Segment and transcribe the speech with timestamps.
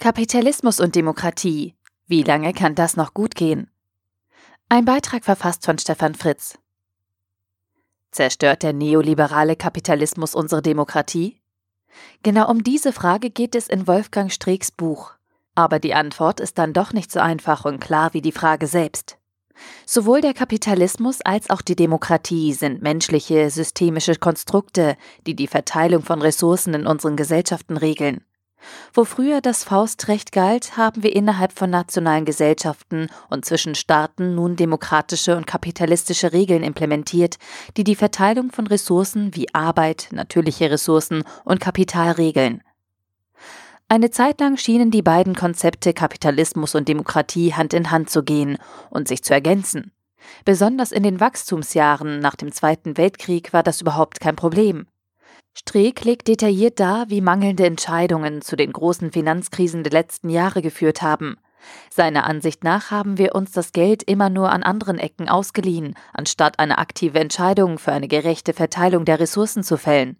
[0.00, 1.74] Kapitalismus und Demokratie.
[2.06, 3.70] Wie lange kann das noch gut gehen?
[4.70, 6.58] Ein Beitrag verfasst von Stefan Fritz.
[8.10, 11.42] Zerstört der neoliberale Kapitalismus unsere Demokratie?
[12.22, 15.12] Genau um diese Frage geht es in Wolfgang Streeks Buch.
[15.54, 19.18] Aber die Antwort ist dann doch nicht so einfach und klar wie die Frage selbst.
[19.84, 24.96] Sowohl der Kapitalismus als auch die Demokratie sind menschliche, systemische Konstrukte,
[25.26, 28.24] die die Verteilung von Ressourcen in unseren Gesellschaften regeln.
[28.92, 34.56] Wo früher das Faustrecht galt, haben wir innerhalb von nationalen Gesellschaften und zwischen Staaten nun
[34.56, 37.36] demokratische und kapitalistische Regeln implementiert,
[37.76, 42.62] die die Verteilung von Ressourcen wie Arbeit, natürliche Ressourcen und Kapital regeln.
[43.88, 48.56] Eine Zeit lang schienen die beiden Konzepte Kapitalismus und Demokratie Hand in Hand zu gehen
[48.88, 49.90] und sich zu ergänzen.
[50.44, 54.86] Besonders in den Wachstumsjahren nach dem Zweiten Weltkrieg war das überhaupt kein Problem.
[55.60, 61.02] Streeck legt detailliert dar, wie mangelnde Entscheidungen zu den großen Finanzkrisen der letzten Jahre geführt
[61.02, 61.36] haben.
[61.90, 66.58] Seiner Ansicht nach haben wir uns das Geld immer nur an anderen Ecken ausgeliehen, anstatt
[66.58, 70.16] eine aktive Entscheidung für eine gerechte Verteilung der Ressourcen zu fällen.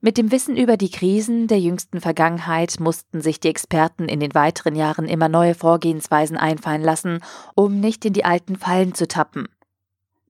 [0.00, 4.34] Mit dem Wissen über die Krisen der jüngsten Vergangenheit mussten sich die Experten in den
[4.34, 7.20] weiteren Jahren immer neue Vorgehensweisen einfallen lassen,
[7.54, 9.46] um nicht in die alten Fallen zu tappen.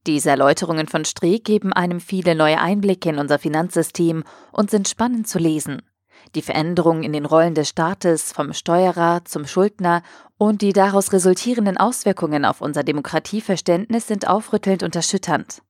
[0.06, 5.26] Diese Erläuterungen von Streeck geben einem viele neue Einblicke in unser Finanzsystem und sind spannend
[5.26, 5.82] zu lesen.
[6.34, 10.02] Die Veränderungen in den Rollen des Staates vom Steuerer zum Schuldner
[10.38, 15.62] und die daraus resultierenden Auswirkungen auf unser Demokratieverständnis sind aufrüttelnd und erschütternd.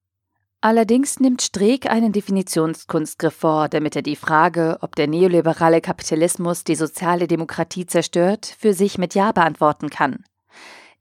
[0.61, 6.75] Allerdings nimmt Streeck einen Definitionskunstgriff vor, damit er die Frage, ob der neoliberale Kapitalismus die
[6.75, 10.25] soziale Demokratie zerstört, für sich mit Ja beantworten kann.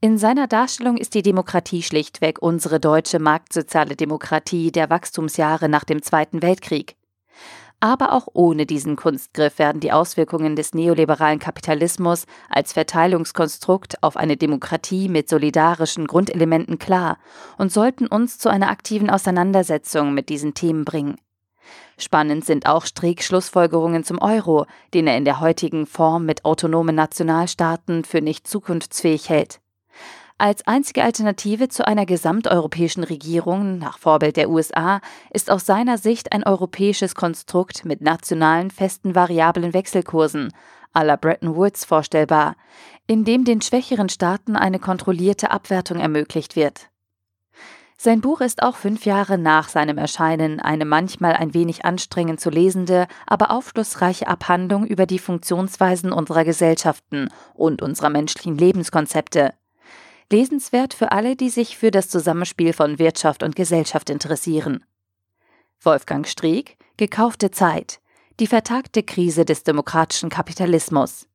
[0.02, 6.02] In seiner Darstellung ist die Demokratie schlichtweg unsere deutsche marktsoziale Demokratie der Wachstumsjahre nach dem
[6.02, 6.96] Zweiten Weltkrieg.
[7.80, 14.38] Aber auch ohne diesen Kunstgriff werden die Auswirkungen des neoliberalen Kapitalismus als Verteilungskonstrukt auf eine
[14.38, 17.18] Demokratie mit solidarischen Grundelementen klar
[17.58, 21.18] und sollten uns zu einer aktiven Auseinandersetzung mit diesen Themen bringen.
[21.98, 26.96] Spannend sind auch Streecks Schlussfolgerungen zum Euro, den er in der heutigen Form mit autonomen
[26.96, 29.59] Nationalstaaten für nicht zukunftsfähig hält.
[30.38, 35.00] Als einzige Alternative zu einer gesamteuropäischen Regierung nach Vorbild der USA
[35.31, 40.51] ist aus seiner Sicht ein europäisches Konstrukt mit nationalen festen variablen Wechselkursen
[40.94, 42.57] à la Bretton Woods vorstellbar,
[43.07, 46.90] in dem den schwächeren Staaten eine kontrollierte Abwertung ermöglicht wird.
[47.97, 52.50] Sein Buch ist auch fünf Jahre nach seinem Erscheinen eine manchmal ein wenig anstrengend zu
[52.50, 59.53] lesende, aber aufschlussreiche Abhandlung über die Funktionsweisen unserer Gesellschaften und unserer menschlichen Lebenskonzepte.
[60.31, 64.84] Lesenswert für alle, die sich für das Zusammenspiel von Wirtschaft und Gesellschaft interessieren.
[65.81, 68.00] Wolfgang Streeck, Gekaufte Zeit.
[68.40, 71.28] Die vertagte Krise des demokratischen Kapitalismus.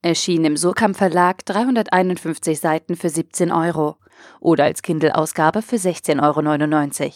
[0.00, 3.96] Erschien im Surkamp Verlag 351 Seiten für 17 Euro
[4.40, 7.12] oder als Kindle-Ausgabe für 16,99 Euro.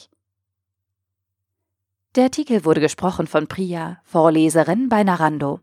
[2.14, 5.60] Der Artikel wurde gesprochen von Priya, Vorleserin bei Narando.